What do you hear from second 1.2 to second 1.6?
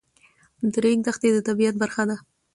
د